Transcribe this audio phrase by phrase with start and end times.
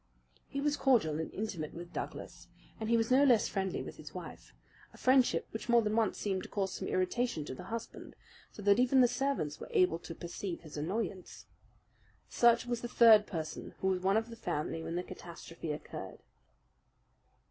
[0.47, 2.47] He was cordial and intimate with Douglas,
[2.79, 4.51] and he was no less friendly with his wife
[4.93, 8.15] a friendship which more than once seemed to cause some irritation to the husband,
[8.51, 11.45] so that even the servants were able to perceive his annoyance.
[12.27, 16.23] Such was the third person who was one of the family when the catastrophe occurred.